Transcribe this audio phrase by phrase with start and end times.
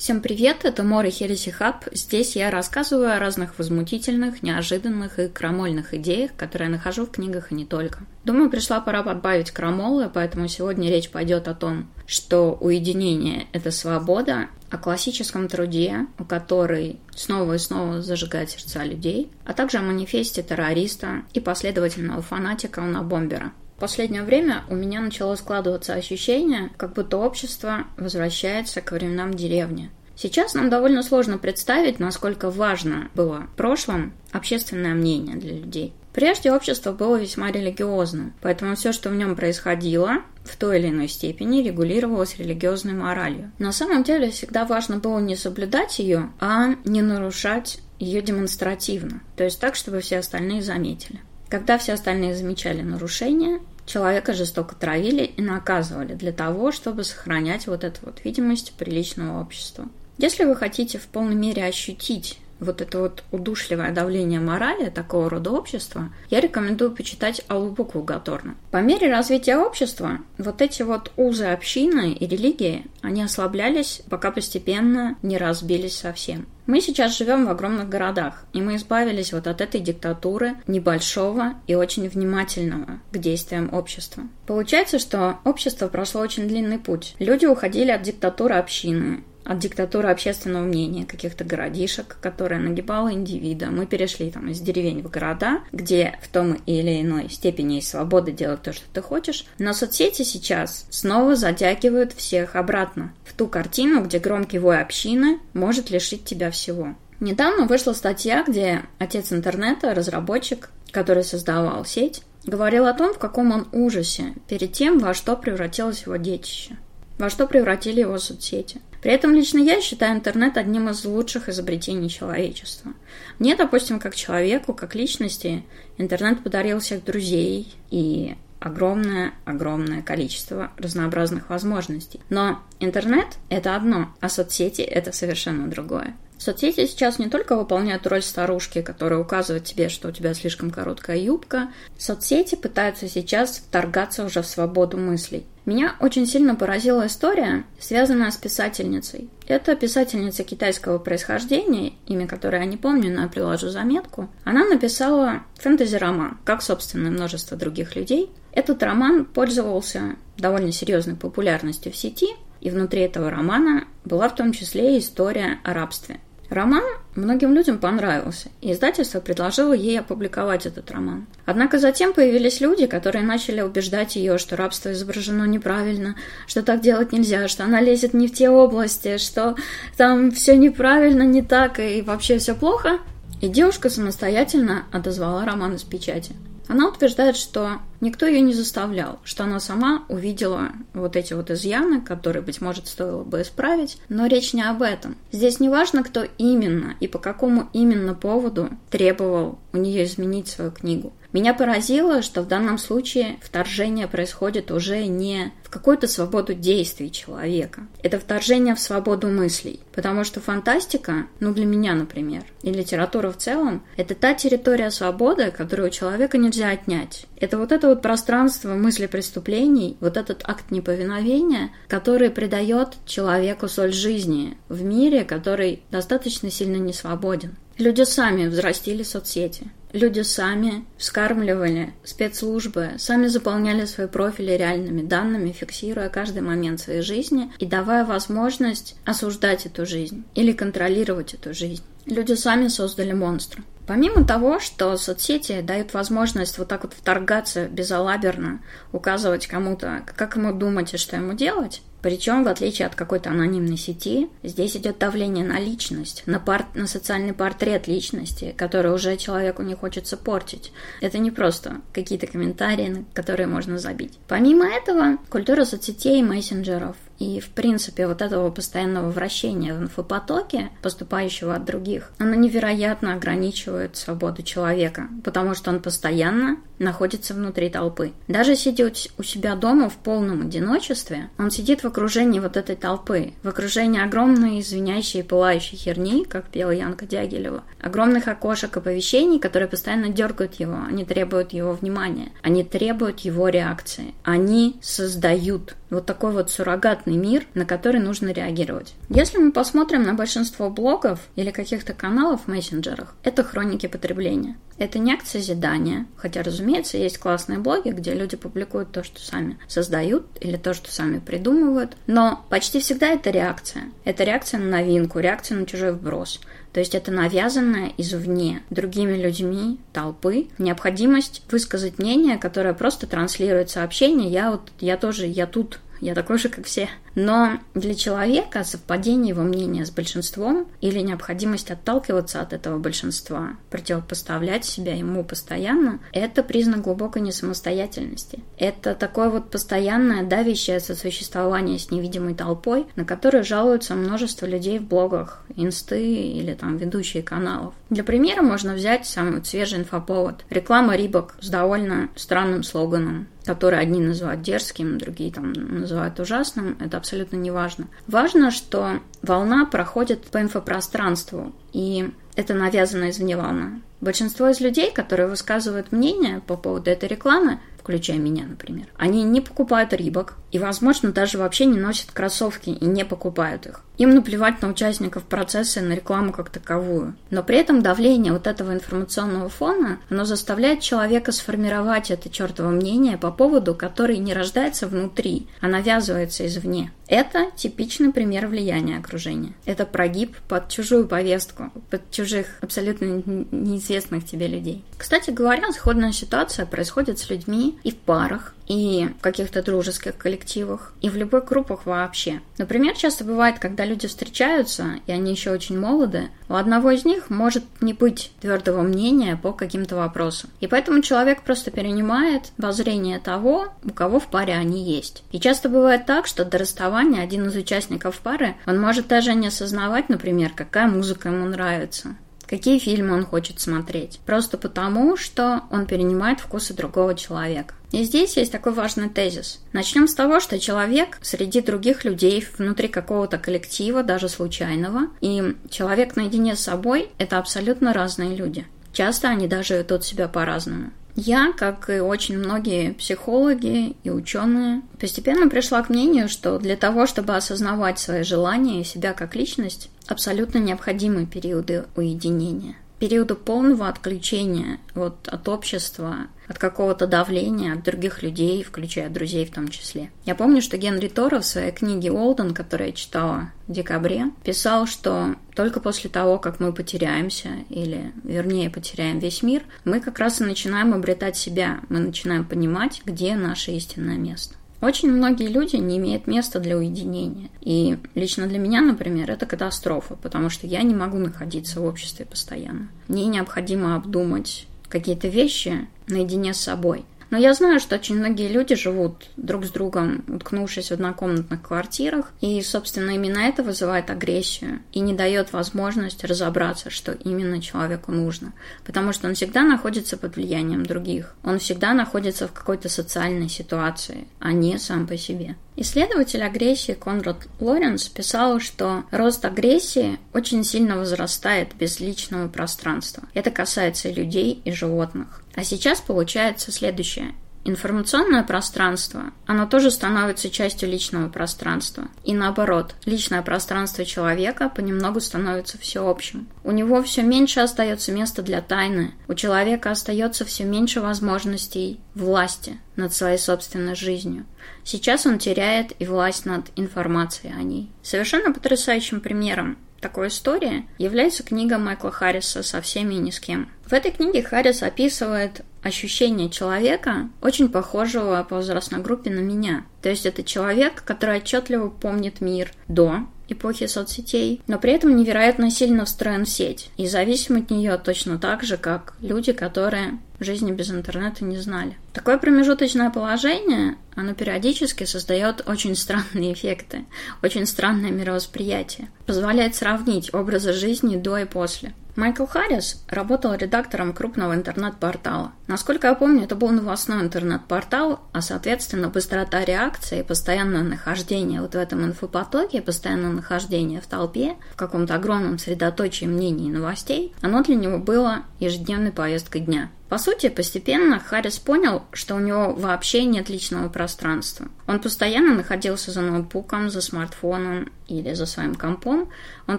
[0.00, 1.84] Всем привет, это Мора Хереси Хаб.
[1.92, 7.52] Здесь я рассказываю о разных возмутительных, неожиданных и крамольных идеях, которые я нахожу в книгах
[7.52, 7.98] и не только.
[8.24, 14.46] Думаю, пришла пора подбавить крамолы, поэтому сегодня речь пойдет о том, что уединение– это свобода,
[14.70, 21.24] о классическом труде, который снова и снова зажигает сердца людей, а также о манифесте террориста
[21.34, 23.52] и последовательного фанатика Бомбера.
[23.80, 29.90] Последнее время у меня начало складываться ощущение, как будто общество возвращается к временам деревни.
[30.16, 35.94] Сейчас нам довольно сложно представить, насколько важно было в прошлом общественное мнение для людей.
[36.12, 41.08] Прежде общество было весьма религиозным, поэтому все, что в нем происходило, в той или иной
[41.08, 43.50] степени регулировалось религиозной моралью.
[43.58, 49.44] На самом деле всегда важно было не соблюдать ее, а не нарушать ее демонстративно, то
[49.44, 51.20] есть так, чтобы все остальные заметили.
[51.50, 53.58] Когда все остальные замечали нарушения,
[53.90, 59.88] человека жестоко травили и наказывали для того, чтобы сохранять вот эту вот видимость приличного общества.
[60.18, 65.50] Если вы хотите в полной мере ощутить вот это вот удушливое давление морали такого рода
[65.50, 68.54] общества, я рекомендую почитать Аллу Букву Гаторна.
[68.70, 75.16] По мере развития общества вот эти вот узы общины и религии, они ослаблялись, пока постепенно
[75.22, 76.46] не разбились совсем.
[76.70, 81.74] Мы сейчас живем в огромных городах, и мы избавились вот от этой диктатуры небольшого и
[81.74, 84.22] очень внимательного к действиям общества.
[84.46, 87.16] Получается, что общество прошло очень длинный путь.
[87.18, 93.66] Люди уходили от диктатуры общины, от диктатуры общественного мнения каких-то городишек, которая нагибала индивида.
[93.66, 98.30] Мы перешли там из деревень в города, где в том или иной степени есть свобода
[98.30, 99.46] делать то, что ты хочешь.
[99.58, 105.90] Но соцсети сейчас снова затягивают всех обратно в ту картину, где громкий вой общины может
[105.90, 106.94] лишить тебя всего.
[107.20, 113.52] Недавно вышла статья, где отец интернета, разработчик, который создавал сеть, говорил о том, в каком
[113.52, 116.76] он ужасе перед тем, во что превратилось его детище,
[117.18, 118.80] во что превратили его соцсети.
[119.00, 122.92] При этом лично я считаю интернет одним из лучших изобретений человечества.
[123.38, 125.64] Мне, допустим, как человеку, как личности,
[125.96, 132.20] интернет подарил всех друзей и огромное-огромное количество разнообразных возможностей.
[132.28, 136.14] Но интернет– это одно, а соцсети– это совершенно другое.
[136.40, 141.18] Соцсети сейчас не только выполняют роль старушки, которая указывает тебе, что у тебя слишком короткая
[141.18, 141.70] юбка.
[141.98, 145.44] Соцсети пытаются сейчас вторгаться уже в свободу мыслей.
[145.70, 149.30] Меня очень сильно поразила история, связанная с писательницей.
[149.46, 154.28] Это писательница китайского происхождения, имя которой я не помню, но я приложу заметку.
[154.42, 158.32] Она написала фэнтези-роман, как, собственно, и множество других людей.
[158.50, 162.30] Этот роман пользовался довольно серьезной популярностью в сети,
[162.60, 166.18] и внутри этого романа была в том числе история о рабстве.
[166.50, 166.82] Роман
[167.14, 171.26] многим людям понравился, и издательство предложило ей опубликовать этот роман.
[171.46, 176.16] Однако затем появились люди, которые начали убеждать ее, что рабство изображено неправильно,
[176.48, 179.54] что так делать нельзя, что она лезет не в те области, что
[179.96, 182.98] там все неправильно, не так и вообще все плохо.
[183.40, 186.34] И девушка самостоятельно отозвала роман из печати.
[186.70, 192.00] Она утверждает, что никто ее не заставлял, что она сама увидела вот эти вот изъяны,
[192.00, 195.16] которые, быть может, стоило бы исправить, но речь не об этом.
[195.32, 200.70] Здесь не важно, кто именно и по какому именно поводу требовал у нее изменить свою
[200.70, 201.12] книгу.
[201.32, 207.82] Меня поразило, что в данном случае вторжение происходит уже не в какую-то свободу действий человека.
[208.02, 209.80] Это вторжение в свободу мыслей.
[209.92, 215.52] Потому что фантастика, ну для меня, например, и литература в целом, это та территория свободы,
[215.52, 217.26] которую у человека нельзя отнять.
[217.36, 223.92] Это вот это вот пространство мысли преступлений, вот этот акт неповиновения, который придает человеку соль
[223.92, 227.56] жизни в мире, который достаточно сильно не свободен.
[227.80, 229.70] Люди сами взрастили соцсети.
[229.94, 237.50] Люди сами вскармливали спецслужбы, сами заполняли свои профили реальными данными, фиксируя каждый момент своей жизни
[237.58, 241.82] и давая возможность осуждать эту жизнь или контролировать эту жизнь.
[242.04, 243.62] Люди сами создали монстра.
[243.86, 248.60] Помимо того, что соцсети дают возможность вот так вот вторгаться безалаберно,
[248.92, 253.76] указывать кому-то, как ему думать и что ему делать, причем, в отличие от какой-то анонимной
[253.76, 256.66] сети, здесь идет давление на личность, на, пар...
[256.74, 260.72] на социальный портрет личности, который уже человеку не хочется портить.
[261.00, 264.18] Это не просто какие-то комментарии, на которые можно забить.
[264.28, 270.70] Помимо этого, культура соцсетей и мессенджеров и, в принципе, вот этого постоянного вращения в инфопотоке,
[270.82, 278.12] поступающего от других, оно невероятно ограничивает свободу человека, потому что он постоянно находится внутри толпы.
[278.26, 283.34] Даже сидя у себя дома в полном одиночестве, он сидит в окружении вот этой толпы,
[283.42, 289.68] в окружении огромной извиняющей и пылающей херни, как пела Янка Дягилева, огромных окошек оповещений, которые
[289.68, 296.32] постоянно дергают его, они требуют его внимания, они требуют его реакции, они создают Вот такой
[296.32, 298.94] вот суррогатный мир, на который нужно реагировать.
[299.08, 304.56] Если мы посмотрим на большинство блогов или каких-то каналов в мессенджерах, это хроники потребления.
[304.78, 309.58] Это не акт созидания, хотя, разумеется, есть классные блоги, где люди публикуют то, что сами
[309.68, 313.84] создают или то, что сами придумывают, но почти всегда это реакция.
[314.04, 316.40] Это реакция на новинку, реакция на чужой вброс.
[316.72, 324.30] То есть это навязанное извне другими людьми, толпы, необходимость высказать мнение, которое просто транслирует сообщение
[324.30, 326.88] «я вот, я тоже, я тут, я такой же, как все».
[327.14, 334.64] Но для человека совпадение его мнения с большинством или необходимость отталкиваться от этого большинства, противопоставлять
[334.64, 338.40] себя ему постоянно, это признак глубокой несамостоятельности.
[338.58, 344.84] Это такое вот постоянное давящее сосуществование с невидимой толпой, на которое жалуются множество людей в
[344.84, 347.74] блогах, инсты или там ведущие каналов.
[347.90, 350.44] Для примера можно взять самый свежий инфоповод.
[350.48, 356.76] Реклама Рибок с довольно странным слоганом который одни называют дерзким, другие там называют ужасным.
[356.78, 357.88] Это абсолютно не важно.
[358.06, 363.80] Важно, что волна проходит по инфопространству, и это навязано извне волна.
[364.00, 369.40] Большинство из людей, которые высказывают мнение по поводу этой рекламы, включая меня, например, они не
[369.40, 373.82] покупают рибок и, возможно, даже вообще не носят кроссовки и не покупают их.
[374.00, 377.14] Им наплевать на участников процесса и на рекламу как таковую.
[377.28, 383.18] Но при этом давление вот этого информационного фона, оно заставляет человека сформировать это чертово мнение
[383.18, 386.92] по поводу, который не рождается внутри, а навязывается извне.
[387.08, 389.52] Это типичный пример влияния окружения.
[389.66, 394.82] Это прогиб под чужую повестку, под чужих абсолютно неизвестных тебе людей.
[394.96, 400.92] Кстати говоря, сходная ситуация происходит с людьми и в парах, и в каких-то дружеских коллективах,
[401.00, 402.40] и в любых группах вообще.
[402.56, 407.30] Например, часто бывает, когда люди встречаются, и они еще очень молоды, у одного из них
[407.30, 410.50] может не быть твердого мнения по каким-то вопросам.
[410.60, 415.24] И поэтому человек просто перенимает воззрение того, у кого в паре они есть.
[415.32, 419.48] И часто бывает так, что до расставания один из участников пары, он может даже не
[419.48, 422.14] осознавать, например, какая музыка ему нравится
[422.50, 424.18] какие фильмы он хочет смотреть.
[424.26, 427.74] Просто потому, что он перенимает вкусы другого человека.
[427.92, 429.60] И здесь есть такой важный тезис.
[429.72, 436.16] Начнем с того, что человек среди других людей внутри какого-то коллектива, даже случайного, и человек
[436.16, 438.66] наедине с собой– это абсолютно разные люди.
[438.92, 440.90] Часто они даже ведут себя по-разному.
[441.16, 447.06] Я, как и очень многие психологи и ученые, постепенно пришла к мнению, что для того,
[447.06, 454.78] чтобы осознавать свои желания и себя как личность, абсолютно необходимы периоды уединения периода полного отключения
[454.94, 460.10] вот, от общества, от какого-то давления, от других людей, включая друзей в том числе.
[460.26, 464.86] Я помню, что Генри Торо в своей книге «Олден», которую я читала в декабре, писал,
[464.86, 470.40] что только после того, как мы потеряемся, или вернее потеряем весь мир, мы как раз
[470.40, 474.56] и начинаем обретать себя, мы начинаем понимать, где наше истинное место.
[474.80, 477.50] Очень многие люди не имеют места для уединения.
[477.60, 482.24] И лично для меня, например, это катастрофа, потому что я не могу находиться в обществе
[482.24, 482.88] постоянно.
[483.08, 487.04] Мне необходимо обдумать какие-то вещи наедине с собой.
[487.30, 492.32] Но я знаю, что очень многие люди живут друг с другом, уткнувшись в однокомнатных квартирах,
[492.40, 498.52] и, собственно, именно это вызывает агрессию и не дает возможность разобраться, что именно человеку нужно.
[498.84, 501.34] Потому что он всегда находится под влиянием других.
[501.44, 505.56] Он всегда находится в какой-то социальной ситуации, а не сам по себе.
[505.76, 513.24] Исследователь агрессии Конрад Лоренс писал, что рост агрессии очень сильно возрастает без личного пространства.
[513.34, 515.42] Это касается и людей, и животных.
[515.54, 517.34] А сейчас получается следующее.
[517.64, 522.08] Информационное пространство, оно тоже становится частью личного пространства.
[522.24, 526.48] И наоборот, личное пространство человека понемногу становится всеобщим.
[526.64, 532.78] У него все меньше остается места для тайны, у человека остается все меньше возможностей власти
[532.96, 534.46] над своей собственной жизнью.
[534.82, 537.90] Сейчас он теряет и власть над информацией о ней.
[538.02, 543.70] Совершенно потрясающим примером такой истории является книга Майкла Харриса «Со всеми и ни с кем».
[543.86, 549.84] В этой книге Харрис описывает ощущение человека, очень похожего по возрастной группе на меня.
[550.02, 555.70] То есть это человек, который отчетливо помнит мир до эпохи соцсетей, но при этом невероятно
[555.70, 560.72] сильно встроен в сеть и зависим от нее точно так же, как люди, которые жизни
[560.72, 561.96] без интернета не знали.
[562.12, 567.04] Такое промежуточное положение, оно периодически создает очень странные эффекты,
[567.42, 571.94] очень странное мировосприятие, позволяет сравнить образы жизни до и после.
[572.16, 575.52] Майкл Харрис работал редактором крупного интернет-портала.
[575.66, 581.78] Насколько я помню, это был новостной интернет-портал, а, соответственно, быстрота реакции, постоянное нахождение вот в
[581.78, 587.76] этом инфопотоке, постоянное нахождение в толпе, в каком-то огромном средоточии мнений и новостей, оно для
[587.76, 589.90] него было ежедневной повесткой дня.
[590.10, 594.66] По сути, постепенно Харрис понял, что у него вообще нет личного пространства.
[594.88, 599.28] Он постоянно находился за ноутбуком, за смартфоном или за своим компом.
[599.68, 599.78] Он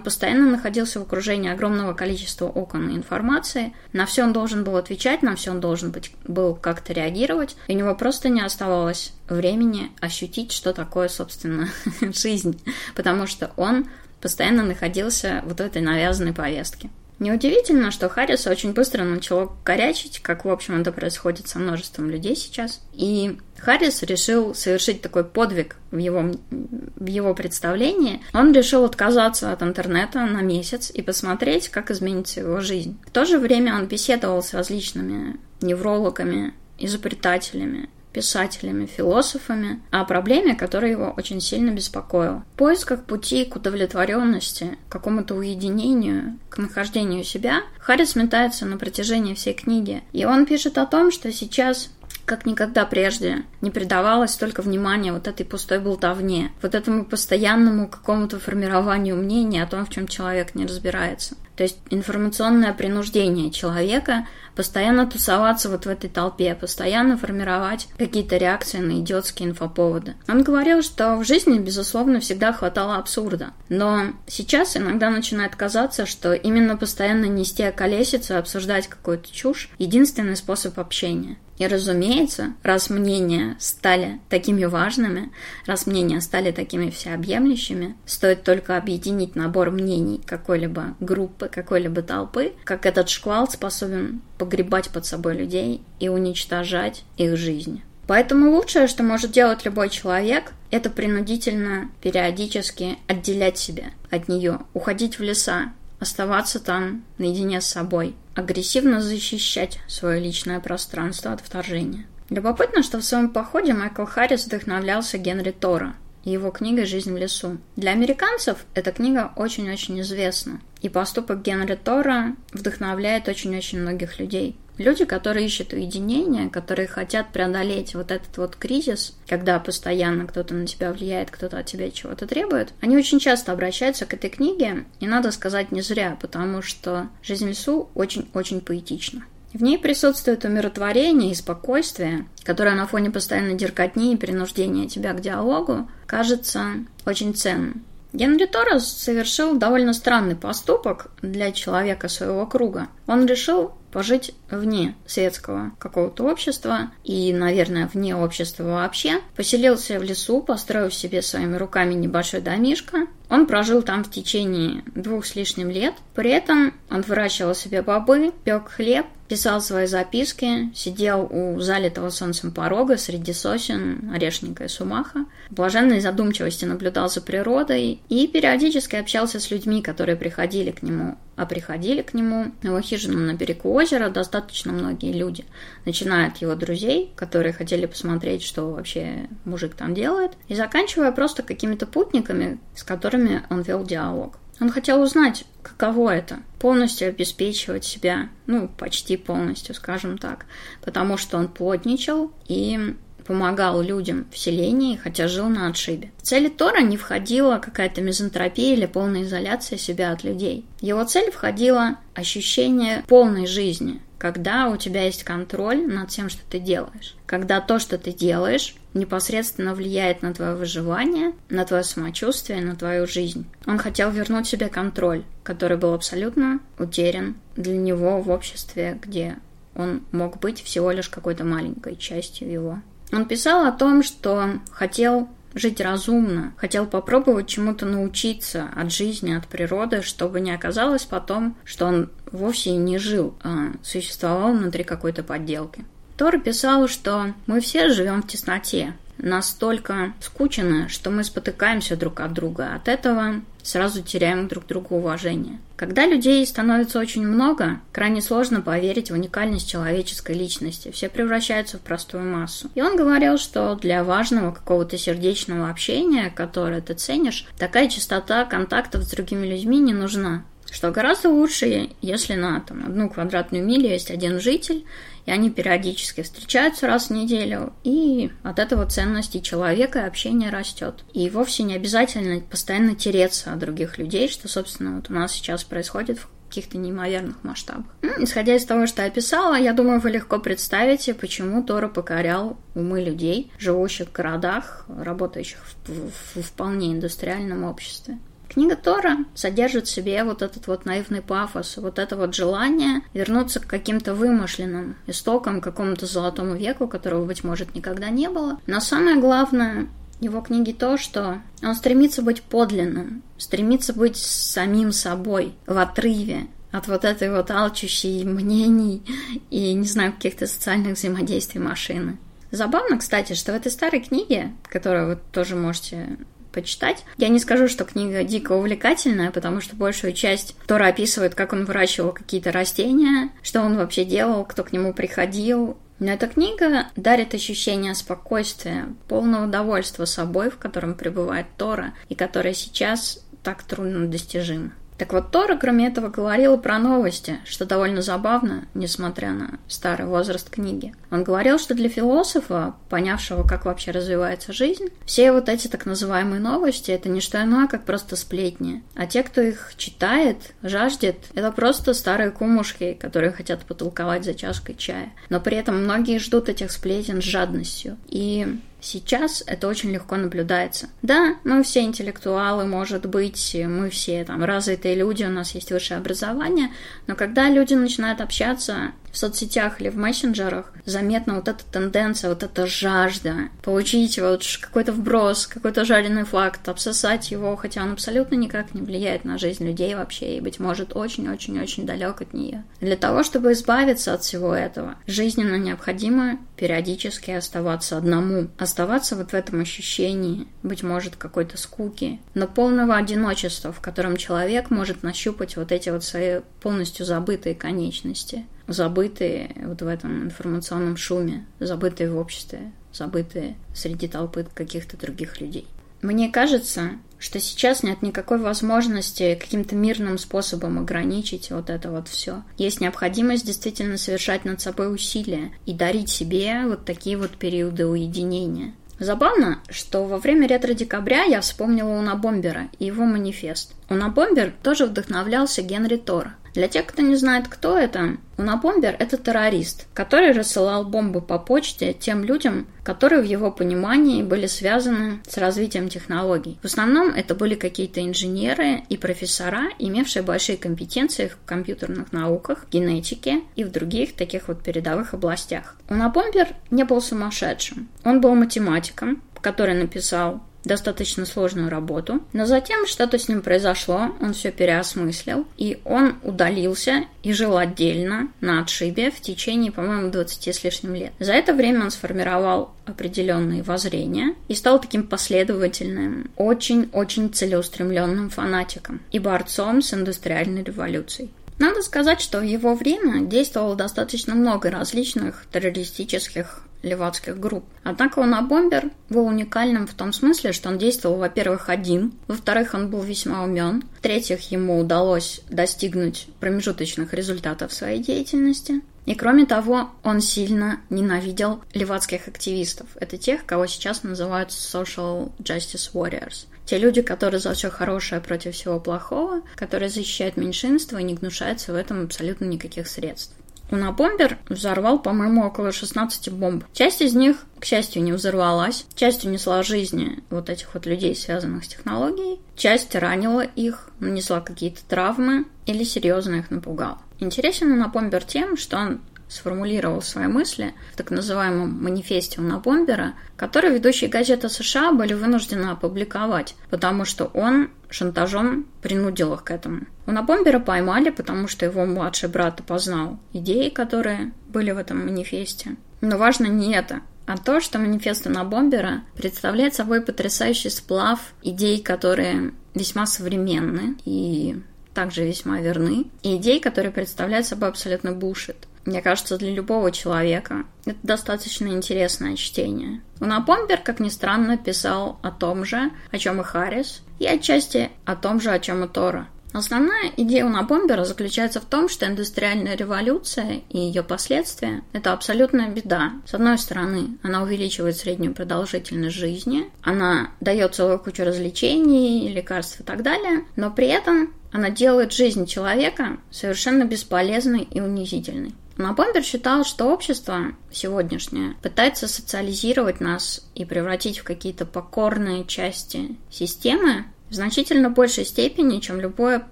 [0.00, 3.74] постоянно находился в окружении огромного количества окон информации.
[3.92, 7.54] На все он должен был отвечать, на все он должен быть, был как-то реагировать.
[7.68, 11.68] И у него просто не оставалось времени ощутить, что такое, собственно,
[12.00, 12.58] жизнь.
[12.94, 13.84] Потому что он
[14.22, 16.88] постоянно находился вот в этой навязанной повестке.
[17.22, 22.34] Неудивительно, что Харриса очень быстро начало корячить, как, в общем, это происходит со множеством людей
[22.34, 22.80] сейчас.
[22.94, 28.20] И Харрис решил совершить такой подвиг в его, в его представлении.
[28.34, 32.98] Он решил отказаться от интернета на месяц и посмотреть, как изменится его жизнь.
[33.06, 40.90] В то же время он беседовал с различными неврологами, изобретателями, писателями, философами о проблеме, которая
[40.90, 42.44] его очень сильно беспокоила.
[42.54, 49.34] В поисках пути к удовлетворенности, к какому-то уединению, к нахождению себя, Харрис метается на протяжении
[49.34, 50.02] всей книги.
[50.12, 51.90] И он пишет о том, что сейчас
[52.32, 58.40] как никогда прежде не придавалось столько внимания вот этой пустой болтовне, вот этому постоянному какому-то
[58.40, 61.36] формированию мнения о том, в чем человек не разбирается.
[61.56, 68.78] То есть информационное принуждение человека постоянно тусоваться вот в этой толпе, постоянно формировать какие-то реакции
[68.78, 70.14] на идиотские инфоповоды.
[70.26, 73.50] Он говорил, что в жизни, безусловно, всегда хватало абсурда.
[73.68, 80.78] Но сейчас иногда начинает казаться, что именно постоянно нести околесицу, обсуждать какую-то чушь– единственный способ
[80.78, 81.36] общения.
[81.62, 85.30] И, разумеется, раз мнения стали такими важными,
[85.64, 92.84] раз мнения стали такими всеобъемлющими, стоит только объединить набор мнений какой-либо группы, какой-либо толпы, как
[92.84, 97.80] этот шквал способен погребать под собой людей и уничтожать их жизнь.
[98.08, 105.20] Поэтому лучшее, что может делать любой человек, это принудительно периодически отделять себя от нее, уходить
[105.20, 105.72] в леса,
[106.02, 112.06] оставаться там наедине с собой, агрессивно защищать свое личное пространство от вторжения.
[112.28, 115.94] Любопытно, что в своем походе Майкл Харрис вдохновлялся Генри Тора
[116.24, 117.58] и его книгой «Жизнь в лесу».
[117.76, 124.56] Для американцев эта книга очень-очень известна, и поступок Генри Тора вдохновляет очень-очень многих людей.
[124.78, 130.66] Люди, которые ищут уединения, которые хотят преодолеть вот этот вот кризис, когда постоянно кто-то на
[130.66, 135.06] тебя влияет, кто-то от тебя чего-то требует, они очень часто обращаются к этой книге, и
[135.06, 139.24] надо сказать не зря, потому что «Жизнь в лесу» очень-очень поэтична.
[139.52, 145.20] В ней присутствует умиротворение и спокойствие, которое на фоне постоянной деркотни и принуждения тебя к
[145.20, 147.84] диалогу кажется очень ценным.
[148.12, 152.88] Генри Торрес совершил довольно странный поступок для человека своего круга.
[153.06, 159.20] Он решил пожить вне светского какого-то общества и, наверное, вне общества вообще.
[159.36, 163.06] Поселился в лесу, построил себе своими руками небольшой домишко.
[163.30, 165.94] Он прожил там в течение двух с лишним лет.
[166.14, 172.52] При этом он выращивал себе бобы, пек хлеб, писал свои записки, сидел у залитого солнцем
[172.52, 179.40] порога среди сосен, орешника и сумаха, в блаженной задумчивости наблюдал за природой и периодически общался
[179.40, 183.72] с людьми, которые приходили к нему а приходили к нему в его хижину на берегу
[183.72, 185.46] озера достаточно многие люди,
[185.86, 191.42] начиная от его друзей, которые хотели посмотреть, что вообще мужик там делает, и заканчивая просто
[191.42, 194.38] какими-то путниками, с которыми он вел диалог.
[194.62, 200.46] Он хотел узнать, каково это– полностью обеспечивать себя, ну, почти полностью, скажем так,
[200.84, 202.94] потому что он плотничал и
[203.26, 206.12] помогал людям в селении, хотя жил на отшибе.
[206.18, 210.64] В цели Тора не входила какая-то мизантропия или полная изоляция себя от людей.
[210.80, 216.60] его цель входила ощущение полной жизни, когда у тебя есть контроль над тем, что ты
[216.60, 217.16] делаешь.
[217.26, 223.08] Когда то, что ты делаешь, непосредственно влияет на твое выживание, на твое самочувствие, на твою
[223.08, 223.46] жизнь.
[223.66, 229.38] Он хотел вернуть себе контроль, который был абсолютно утерян для него в обществе, где
[229.74, 232.78] он мог быть всего лишь какой-то маленькой частью его.
[233.12, 239.46] Он писал о том, что хотел жить разумно, хотел попробовать чему-то научиться от жизни, от
[239.46, 245.84] природы, чтобы не оказалось потом, что он вовсе не жил, а существовал внутри какой-то подделки.
[246.16, 252.32] Тор писал, что мы все живем в тесноте, настолько скучно, что мы спотыкаемся друг от
[252.32, 252.74] друга.
[252.74, 255.58] От этого сразу теряем друг другу уважение.
[255.76, 260.90] Когда людей становится очень много, крайне сложно поверить в уникальность человеческой личности.
[260.92, 262.70] Все превращаются в простую массу.
[262.74, 269.02] И он говорил, что для важного какого-то сердечного общения, которое ты ценишь, такая частота контактов
[269.04, 274.10] с другими людьми не нужна что гораздо лучше, если на там, одну квадратную милю есть
[274.10, 274.86] один житель,
[275.26, 281.04] и они периодически встречаются раз в неделю, и от этого ценности человека и общения растет.
[281.12, 285.64] И вовсе не обязательно постоянно тереться от других людей, что, собственно, вот у нас сейчас
[285.64, 287.86] происходит в каких-то неимоверных масштабах.
[288.02, 292.58] Ну, исходя из того, что я описала, я думаю, вы легко представите, почему Тора покорял
[292.74, 298.18] умы людей, живущих в городах, работающих в, в, в вполне индустриальном обществе.
[298.52, 303.60] Книга Тора содержит в себе вот этот вот наивный пафос, вот это вот желание вернуться
[303.60, 308.58] к каким-то вымышленным истокам, к какому-то золотому веку, которого, быть может, никогда не было.
[308.66, 309.88] Но самое главное,
[310.20, 316.88] его книги то, что он стремится быть подлинным, стремится быть самим собой в отрыве от
[316.88, 319.02] вот этой вот алчущей мнений
[319.48, 322.18] и, не знаю, каких-то социальных взаимодействий машины.
[322.50, 326.18] Забавно, кстати, что в этой старой книге, которую вы тоже можете
[326.52, 327.04] почитать.
[327.16, 331.64] Я не скажу, что книга дико увлекательная, потому что большую часть Тора описывает, как он
[331.64, 335.76] выращивал какие-то растения, что он вообще делал, кто к нему приходил.
[335.98, 342.54] Но эта книга дарит ощущение спокойствия, полного удовольствия собой, в котором пребывает Тора, и которая
[342.54, 344.72] сейчас так трудно достижима.
[345.02, 350.48] Так вот, Тора, кроме этого, говорила про новости, что довольно забавно, несмотря на старый возраст
[350.48, 350.94] книги.
[351.10, 356.40] Он говорил, что для философа, понявшего, как вообще развивается жизнь, все вот эти так называемые
[356.40, 358.84] новости– это не что иное, как просто сплетни.
[358.94, 364.76] А те, кто их читает, жаждет, это просто старые кумушки, которые хотят потолковать за чашкой
[364.76, 365.12] чая.
[365.30, 367.96] Но при этом многие ждут этих сплетен с жадностью.
[368.06, 370.88] И Сейчас это очень легко наблюдается.
[371.02, 375.98] Да, мы все интеллектуалы, может быть, мы все там развитые люди, у нас есть высшее
[375.98, 376.70] образование,
[377.06, 382.42] но когда люди начинают общаться в соцсетях или в мессенджерах заметна вот эта тенденция, вот
[382.42, 388.74] эта жажда получить вот какой-то вброс, какой-то жареный факт, обсосать его, хотя он абсолютно никак
[388.74, 392.64] не влияет на жизнь людей вообще и, быть может, очень-очень-очень далек от нее.
[392.80, 399.34] Для того, чтобы избавиться от всего этого, жизненно необходимо периодически оставаться одному, оставаться вот в
[399.34, 405.70] этом ощущении, быть может, какой-то скуки, но полного одиночества, в котором человек может нащупать вот
[405.70, 412.72] эти вот свои полностью забытые конечности забытые вот в этом информационном шуме, забытые в обществе,
[412.92, 415.66] забытые среди толпы каких-то других людей.
[416.02, 422.42] Мне кажется, что сейчас нет никакой возможности каким-то мирным способом ограничить вот это вот все.
[422.58, 428.74] Есть необходимость действительно совершать над собой усилия и дарить себе вот такие вот периоды уединения.
[428.98, 433.74] Забавно, что во время ретро-декабря я вспомнила Уна Бомбера и его манифест.
[433.88, 436.34] Уна Бомбер тоже вдохновлялся Генри Тора.
[436.54, 441.92] Для тех, кто не знает, кто это, Унабомбер– это террорист, который рассылал бомбы по почте
[441.92, 446.58] тем людям, которые в его понимании были связаны с развитием технологий.
[446.60, 453.42] В основном это были какие-то инженеры и профессора, имевшие большие компетенции в компьютерных науках, генетике
[453.54, 455.76] и в других таких вот передовых областях.
[455.88, 457.88] Унабомбер не был сумасшедшим.
[458.04, 462.20] Он был математиком, который написал достаточно сложную работу.
[462.32, 468.28] Но затем что-то с ним произошло, он все переосмыслил, и он удалился и жил отдельно
[468.40, 471.12] на отшибе в течение, по-моему, 20 с лишним лет.
[471.18, 479.18] За это время он сформировал определенные воззрения и стал таким последовательным, очень-очень целеустремленным фанатиком и
[479.18, 481.30] борцом с индустриальной революцией.
[481.62, 487.64] Надо сказать, что в его время действовало достаточно много различных террористических левацких групп.
[487.84, 492.90] Однако он бомбер был уникальным в том смысле, что он действовал, во-первых, один, во-вторых, он
[492.90, 498.80] был весьма умен, в-третьих, ему удалось достигнуть промежуточных результатов своей деятельности.
[499.06, 502.88] И кроме того, он сильно ненавидел левацких активистов.
[502.96, 506.46] Это тех, кого сейчас называют social justice warriors.
[506.64, 511.72] Те люди, которые за все хорошее против всего плохого, которые защищают меньшинство и не гнушаются
[511.72, 513.34] в этом абсолютно никаких средств.
[513.72, 516.64] Унабомбер взорвал, по-моему, около 16 бомб.
[516.74, 518.84] Часть из них, к счастью, не взорвалась.
[518.94, 522.38] Часть унесла жизни вот этих вот людей, связанных с технологией.
[522.54, 526.98] Часть ранила их, нанесла какие-то травмы или серьезно их напугала.
[527.18, 529.00] Интересен Унабомбер тем, что он
[529.32, 536.54] сформулировал свои мысли в так называемом манифесте Унабомбера, который ведущие газеты США были вынуждены опубликовать,
[536.70, 539.86] потому что он шантажом принудил их к этому.
[540.06, 545.76] Унабомбера поймали, потому что его младший брат опознал идеи, которые были в этом манифесте.
[546.00, 552.52] Но важно не это, а то, что манифест Унабомбера представляет собой потрясающий сплав идей, которые
[552.74, 554.60] весьма современны и
[554.92, 558.68] также весьма верны, и идей, которые представляют собой абсолютно бушит.
[558.84, 563.00] Мне кажется, для любого человека это достаточно интересное чтение.
[563.20, 567.90] Уна Помпер, как ни странно, писал о том же, о чем и Харрис, и отчасти
[568.04, 569.28] о том же, о чем и Тора.
[569.52, 575.68] Основная идея Уна Бомбера заключается в том, что индустриальная революция и ее последствия– это абсолютная
[575.68, 576.12] беда.
[576.24, 582.82] С одной стороны, она увеличивает среднюю продолжительность жизни, она дает целую кучу развлечений, лекарств и
[582.82, 588.54] так далее, но при этом она делает жизнь человека совершенно бесполезной и унизительной.
[588.76, 596.16] Но Бомбер считал, что общество сегодняшнее пытается социализировать нас и превратить в какие-то покорные части
[596.30, 599.46] системы в значительно большей степени, чем любое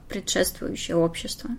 [0.09, 1.51] предшествующее общество.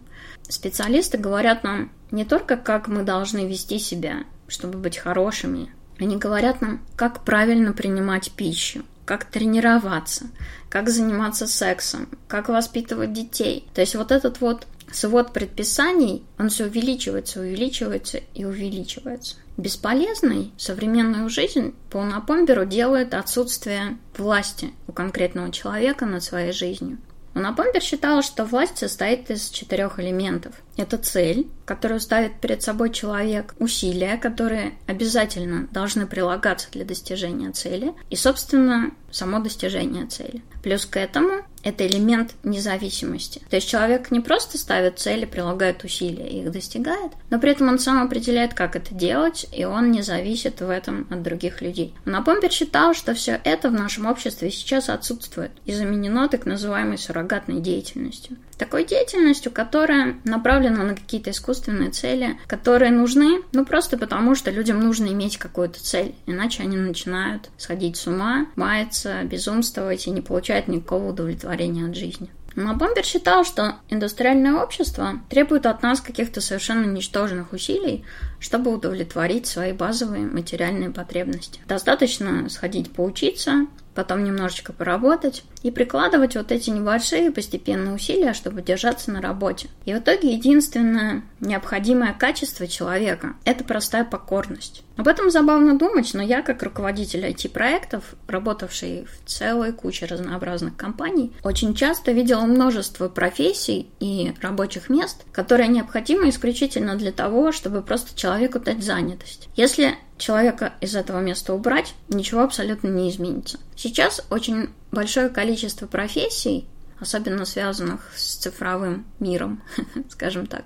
[0.47, 6.61] Специалисты говорят нам не только, как мы должны вести себя, чтобы быть хорошими, они говорят
[6.61, 10.25] нам, как правильно принимать пищу, как тренироваться,
[10.69, 13.67] как заниматься сексом, как воспитывать детей.
[13.73, 19.35] То есть вот этот вот свод предписаний, он все увеличивается, увеличивается и увеличивается.
[19.57, 26.97] Бесполезной современную жизнь по Напомберу делает отсутствие власти у конкретного человека над своей жизнью.
[27.33, 30.53] Напомбер считала, что власть состоит из четырех элементов.
[30.75, 37.93] Это цель, которую ставит перед собой человек, усилия, которые обязательно должны прилагаться для достижения цели,
[38.09, 40.43] и, собственно, само достижение цели.
[40.61, 43.41] Плюс к этому это элемент независимости.
[43.49, 47.69] То есть человек не просто ставит цели, прилагает усилия и их достигает, но при этом
[47.69, 51.93] он сам определяет, как это делать, и он не зависит в этом от других людей.
[52.05, 56.97] Но Помпер считал, что все это в нашем обществе сейчас отсутствует и заменено так называемой
[56.97, 58.37] суррогатной деятельностью.
[58.57, 64.79] Такой деятельностью, которая направлена на какие-то искусственные цели, которые нужны, ну просто потому, что людям
[64.79, 70.67] нужно иметь какую-то цель, иначе они начинают сходить с ума, маяться, безумствовать и не получают
[70.67, 71.50] никакого удовлетворения
[71.85, 72.29] от жизни.
[72.55, 78.05] Но Бомбер считал, что индустриальное общество требует от нас каких-то совершенно ничтожных усилий,
[78.41, 81.61] чтобы удовлетворить свои базовые материальные потребности.
[81.67, 89.11] Достаточно сходить поучиться, потом немножечко поработать и прикладывать вот эти небольшие постепенные усилия, чтобы держаться
[89.11, 89.69] на работе.
[89.85, 94.83] И в итоге единственное необходимое качество человека– это простая покорность.
[94.97, 101.33] Об этом забавно думать, но я, как руководитель IT-проектов, работавший в целой куче разнообразных компаний,
[101.43, 108.15] очень часто видела множество профессий и рабочих мест, которые необходимы исключительно для того, чтобы просто
[108.31, 109.49] человеку дать занятость.
[109.55, 113.59] Если человека из этого места убрать, ничего абсолютно не изменится.
[113.75, 116.65] Сейчас очень большое количество профессий,
[116.99, 119.61] особенно связанных с цифровым миром,
[120.09, 120.63] скажем так,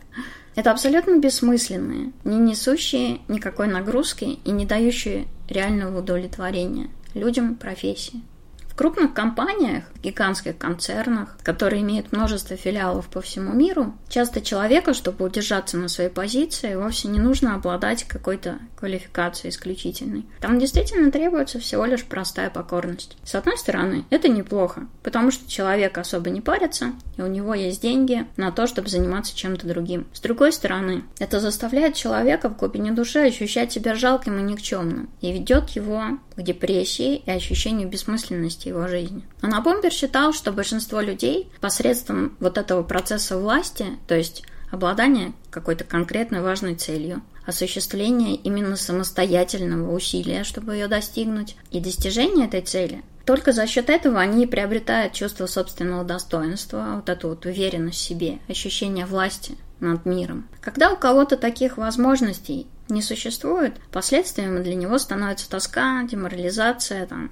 [0.56, 8.22] это абсолютно бессмысленные, не несущие никакой нагрузки и не дающие реального удовлетворения людям профессии.
[8.76, 15.24] В крупных компаниях, гигантских концернах, которые имеют множество филиалов по всему миру, часто человеку, чтобы
[15.24, 20.26] удержаться на своей позиции, вовсе не нужно обладать какой-то квалификацией исключительной.
[20.42, 23.16] Там действительно требуется всего лишь простая покорность.
[23.24, 27.82] С одной стороны, это неплохо, потому что человек особо не парится, и у него есть
[27.82, 30.06] деньги на то, чтобы заниматься чем-то другим.
[30.12, 35.32] С другой стороны, это заставляет человека в глубине души ощущать себя жалким и никчемным, и
[35.32, 36.04] ведет его
[36.36, 39.24] к депрессии и ощущению бессмысленности его жизни.
[39.42, 45.84] А Набомбер считал, что большинство людей посредством вот этого процесса власти, то есть обладания какой-то
[45.84, 53.54] конкретной важной целью, осуществление именно самостоятельного усилия, чтобы ее достигнуть, и достижение этой цели, только
[53.54, 59.06] за счет этого они приобретают чувство собственного достоинства, вот эту вот уверенность в себе, ощущение
[59.06, 60.48] власти над миром.
[60.62, 67.30] Когда у кого-то таких возможностей не существует, последствиями для него становится тоска, деморализация, там,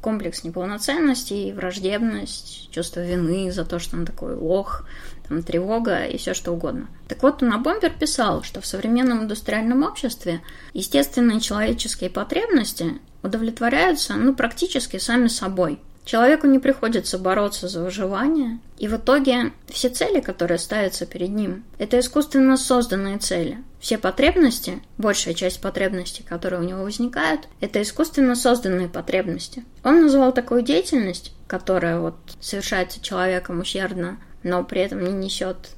[0.00, 4.84] комплекс неполноценности, враждебность, чувство вины за то, что он такой лох,
[5.28, 6.88] там, тревога и все что угодно.
[7.06, 10.40] Так вот, Бомбер писал, что в современном индустриальном обществе
[10.72, 15.80] естественные человеческие потребности удовлетворяются ну, практически сами собой.
[16.08, 21.64] Человеку не приходится бороться за выживание, и в итоге все цели, которые ставятся перед ним,
[21.76, 23.58] это искусственно созданные цели.
[23.78, 29.66] Все потребности, большая часть потребностей, которые у него возникают, это искусственно созданные потребности.
[29.84, 35.72] Он назвал такую деятельность, которая вот совершается человеком ущербно, но при этом не несет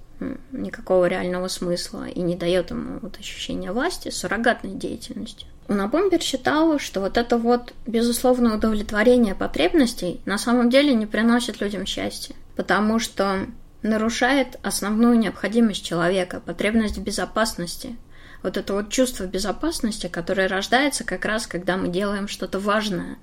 [0.53, 5.49] никакого реального смысла и не дает ему вот ощущения власти, суррогатной деятельностью.
[5.71, 11.87] Унабомбер считал, что вот это вот безусловное удовлетворение потребностей на самом деле не приносит людям
[11.87, 13.47] счастья, потому что
[13.83, 17.97] нарушает основную необходимость человека, потребность в безопасности.
[18.43, 23.17] Вот это вот чувство безопасности, которое рождается как раз, когда мы делаем что-то важное.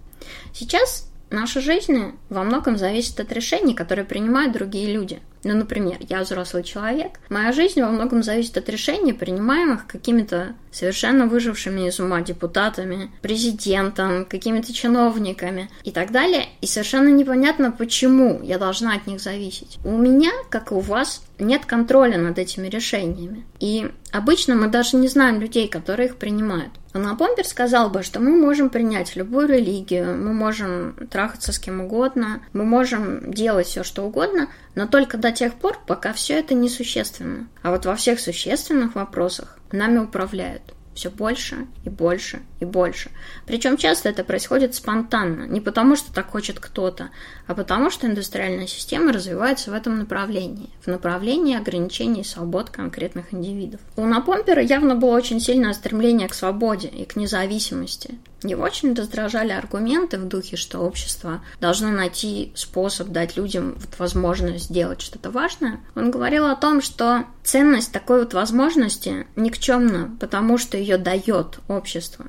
[0.53, 6.21] Сейчас наша жизнь во многом зависит от решений, которые принимают другие люди– Ну, например, я
[6.21, 12.21] взрослый человек, моя жизнь во многом зависит от решений, принимаемых какими-то совершенно выжившими из ума
[12.21, 16.45] депутатами, президентом, какими-то чиновниками и так далее.
[16.61, 19.79] И совершенно непонятно, почему я должна от них зависеть.
[19.83, 23.45] У меня, как и у вас, нет контроля над этими решениями.
[23.59, 26.71] И обычно мы даже не знаем людей, которые их принимают.
[26.93, 31.81] Но Помпер сказал бы, что мы можем принять любую религию, мы можем трахаться с кем
[31.81, 36.53] угодно, мы можем делать все, что угодно, но только до тех пор, пока все это
[36.53, 37.49] несущественно.
[37.61, 43.11] А вот во всех существенных вопросах нами управляют все больше и больше и больше.
[43.45, 47.09] Причем часто это происходит спонтанно, не потому что так хочет кто-то,
[47.45, 53.79] а потому что индустриальная система развивается в этом направлении, в направлении ограничений свобод конкретных индивидов.
[53.95, 58.17] У Напомпера явно было очень сильное стремление к свободе и к независимости.
[58.43, 64.65] Его очень раздражали аргументы в духе, что общество должно найти способ дать людям вот возможность
[64.65, 65.79] сделать что-то важное.
[65.95, 72.25] Он говорил о том, что ценность такой вот возможности никчемна, потому что ее дает общество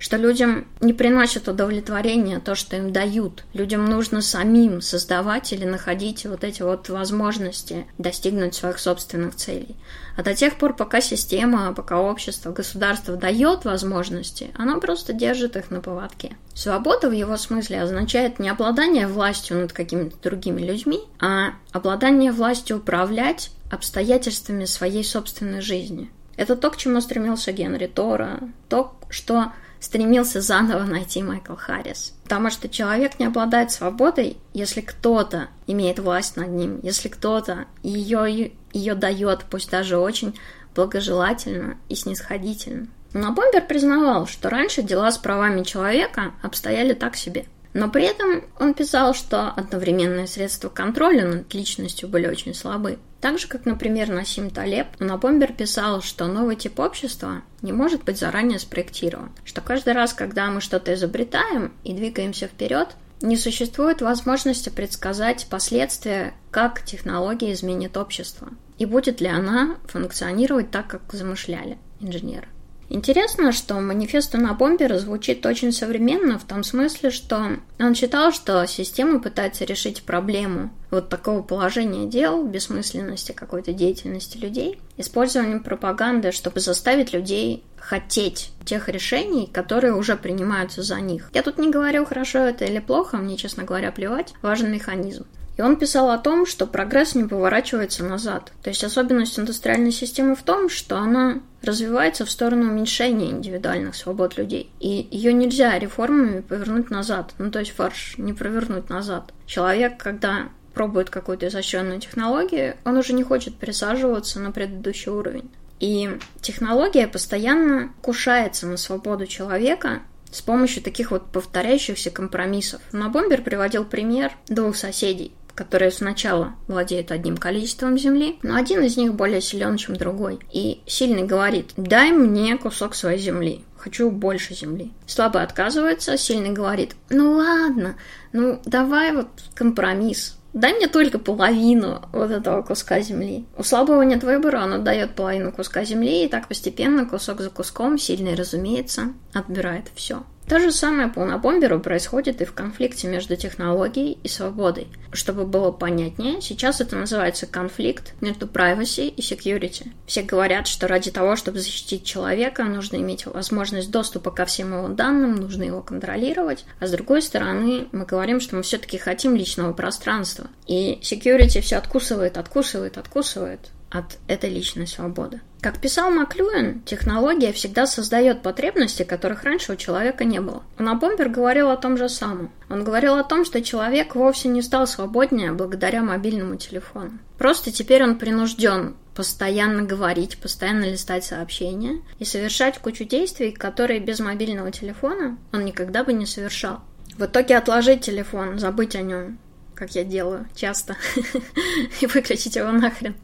[0.00, 3.44] что людям не приносит удовлетворения то, что им дают.
[3.52, 9.76] Людям нужно самим создавать или находить вот эти вот возможности достигнуть своих собственных целей.
[10.16, 15.70] А до тех пор, пока система, пока общество, государство дает возможности, оно просто держит их
[15.70, 16.34] на поводке.
[16.54, 22.78] Свобода в его смысле означает не обладание властью над какими-то другими людьми, а обладание властью
[22.78, 26.10] управлять обстоятельствами своей собственной жизни.
[26.40, 32.14] Это то, к чему стремился Генри Тора, то, что стремился заново найти Майкл Харрис.
[32.22, 38.52] Потому что человек не обладает свободой, если кто-то имеет власть над ним, если кто-то ее,
[38.72, 40.34] ее дает, пусть даже очень
[40.74, 42.86] благожелательно и снисходительно.
[43.12, 48.44] Но Бомбер признавал, что раньше дела с правами человека обстояли так себе– но при этом
[48.58, 52.98] он писал, что одновременные средства контроля над личностью были очень слабы.
[53.20, 58.18] Так же, как, например, Насим Талеб, Набомбер писал, что новый тип общества не может быть
[58.18, 62.88] заранее спроектирован, что каждый раз, когда мы что-то изобретаем и двигаемся вперед,
[63.20, 70.86] не существует возможности предсказать последствия, как технология изменит общество, и будет ли она функционировать так,
[70.86, 72.48] как замышляли инженеры.
[72.92, 78.66] Интересно, что манифест на бомбера звучит очень современно в том смысле, что он считал, что
[78.66, 86.58] система пытается решить проблему вот такого положения дел, бессмысленности какой-то деятельности людей, использованием пропаганды, чтобы
[86.58, 91.30] заставить людей хотеть тех решений, которые уже принимаются за них.
[91.32, 94.34] Я тут не говорю, хорошо это или плохо, мне, честно говоря, плевать.
[94.42, 95.26] Важен механизм.
[95.60, 98.50] И он писал о том, что прогресс не поворачивается назад.
[98.62, 104.38] То есть особенность индустриальной системы в том, что она развивается в сторону уменьшения индивидуальных свобод
[104.38, 104.70] людей.
[104.80, 107.34] И ее нельзя реформами повернуть назад.
[107.36, 109.34] Ну, то есть фарш не провернуть назад.
[109.44, 115.50] Человек, когда пробует какую-то изощренную технологию, он уже не хочет присаживаться на предыдущий уровень.
[115.78, 116.08] И
[116.40, 120.00] технология постоянно кушается на свободу человека
[120.32, 122.80] с помощью таких вот повторяющихся компромиссов.
[122.92, 128.96] Но Бомбер приводил пример двух соседей которые сначала владеют одним количеством земли, но один из
[128.96, 130.38] них более силен, чем другой.
[130.50, 134.90] И сильный говорит, дай мне кусок своей земли, хочу больше земли.
[135.06, 137.96] Слабый отказывается, сильный говорит, ну ладно,
[138.32, 143.44] ну давай вот компромисс, Дай мне только половину вот этого куска земли.
[143.56, 147.98] У слабого нет выбора, он отдает половину куска земли, и так постепенно, кусок за куском,
[147.98, 150.24] сильный, разумеется, отбирает все.
[150.50, 154.88] То же самое по Унабомберу происходит и в конфликте между технологией и свободой.
[155.12, 159.92] Чтобы было понятнее, сейчас это называется конфликт между privacy и security.
[160.06, 164.88] Все говорят, что ради того, чтобы защитить человека, нужно иметь возможность доступа ко всем его
[164.88, 166.64] данным, нужно его контролировать.
[166.80, 170.48] А с другой стороны, мы говорим, что мы все-таки хотим личного пространства.
[170.66, 175.42] И security все откусывает, откусывает, откусывает от этой личной свободы.
[175.60, 180.62] Как писал Маклюэн, технология всегда создает потребности, которых раньше у человека не было.
[180.78, 182.50] Но Бомбер говорил о том же самом.
[182.70, 187.18] Он говорил о том, что человек вовсе не стал свободнее благодаря мобильному телефону.
[187.36, 194.18] Просто теперь он принужден постоянно говорить, постоянно листать сообщения и совершать кучу действий, которые без
[194.20, 196.80] мобильного телефона он никогда бы не совершал.
[197.18, 199.38] В итоге отложить телефон, забыть о нем,
[199.80, 200.94] как я делаю часто,
[202.02, 203.16] и выключить его нахрен,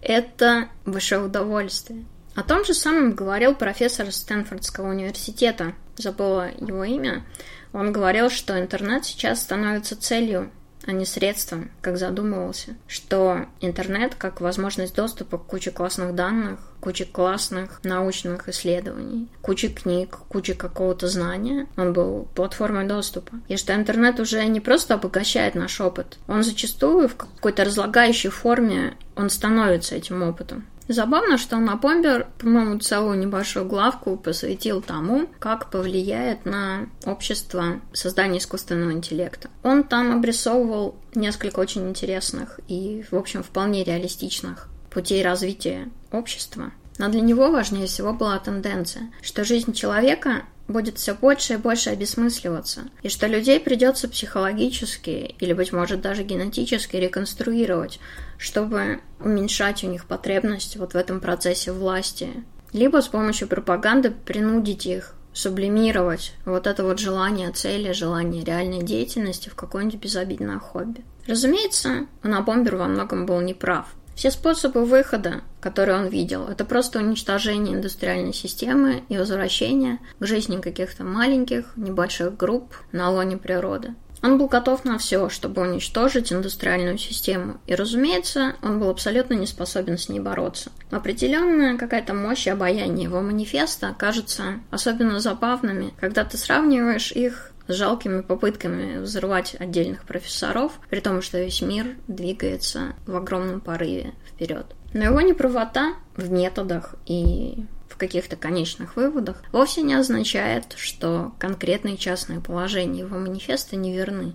[0.00, 2.04] это высшее удовольствие.
[2.36, 7.24] О том же самом говорил профессор Стэнфордского университета, забыла его имя.
[7.72, 10.52] Он говорил, что интернет сейчас становится целью
[10.86, 17.04] а не средством, как задумывался, что интернет как возможность доступа к куче классных данных, куче
[17.04, 23.32] классных научных исследований, куче книг, куче какого-то знания, он был платформой доступа.
[23.48, 28.96] И что интернет уже не просто обогащает наш опыт, он зачастую в какой-то разлагающей форме
[29.16, 30.64] он становится этим опытом.
[30.90, 38.90] Забавно, что Напомбер, по-моему, целую небольшую главку посвятил тому, как повлияет на общество создание искусственного
[38.90, 39.50] интеллекта.
[39.62, 46.72] Он там обрисовывал несколько очень интересных и, в общем, вполне реалистичных путей развития общества.
[46.98, 51.90] Но для него важнее всего была тенденция, что жизнь человека будет все больше и больше
[51.90, 58.00] обесмысливаться, и что людей придется психологически или, быть может, даже генетически реконструировать,
[58.40, 62.42] чтобы уменьшать у них потребность вот в этом процессе власти.
[62.72, 69.48] Либо с помощью пропаганды принудить их сублимировать вот это вот желание цели, желание реальной деятельности
[69.48, 71.04] в какое-нибудь безобидное хобби.
[71.26, 73.94] Разумеется, Анабомбер во многом был неправ.
[74.16, 80.60] Все способы выхода, которые он видел, это просто уничтожение индустриальной системы и возвращение к жизни
[80.60, 83.94] каких-то маленьких, небольших групп на лоне природы.
[84.22, 89.46] Он был готов на все, чтобы уничтожить индустриальную систему, и, разумеется, он был абсолютно не
[89.46, 90.70] способен с ней бороться.
[90.90, 97.74] Определенная какая-то мощь и обаяние его манифеста кажутся особенно забавными, когда ты сравниваешь их с
[97.74, 104.66] жалкими попытками взрывать отдельных профессоров, при том, что весь мир двигается в огромном порыве вперед.
[104.92, 107.64] Но его неправота в методах и
[108.00, 114.34] каких-то конечных выводах вовсе не означает, что конкретные частные положения его манифеста неверны.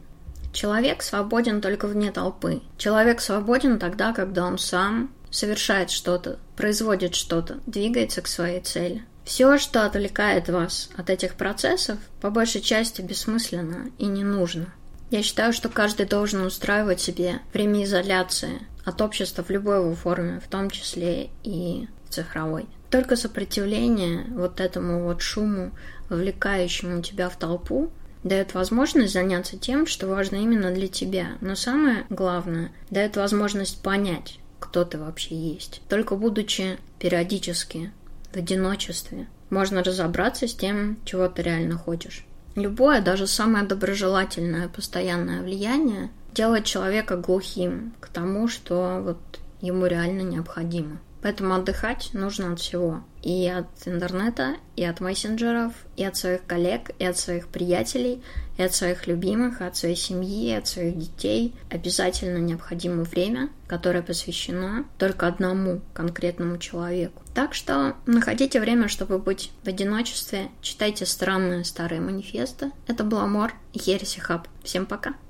[0.53, 2.61] Человек свободен только вне толпы.
[2.77, 9.03] Человек свободен тогда, когда он сам совершает что-то, производит что-то, двигается к своей цели.
[9.25, 14.67] Все, что отвлекает вас от этих процессов, по большей части бессмысленно и не нужно.
[15.11, 20.39] Я считаю, что каждый должен устраивать себе время изоляции от общества в любой его форме,
[20.39, 22.67] в том числе и цифровой.
[22.95, 25.71] Только сопротивление вот этому вот шуму,
[26.07, 27.91] вовлекающему тебя в толпу,
[28.23, 31.31] дает возможность заняться тем, что важно именно для тебя.
[31.41, 35.81] Но самое главное, дает возможность понять, кто ты вообще есть.
[35.89, 37.91] Только будучи периодически
[38.31, 39.27] в одиночестве.
[39.49, 42.25] Можно разобраться с тем, чего ты реально хочешь.
[42.55, 49.17] Любое, даже самое доброжелательное, постоянное влияние делает человека глухим к тому, что вот
[49.59, 51.01] ему реально необходимо.
[51.25, 53.01] Поэтому отдыхать нужно от всего.
[53.23, 58.21] И от интернета, и от мессенджеров, и от своих коллег, и от своих приятелей,
[58.59, 61.55] и от своих любимых, и от своей семьи, и от своих детей.
[61.71, 67.23] Обязательно необходимо время, которое посвящено только одному конкретному человеку.
[67.33, 72.71] Так что находите время, чтобы быть в одиночестве, читайте странные старые манифесты.
[72.85, 74.47] Это был Амор и Хереси Хаб.
[74.63, 75.15] Всем пока!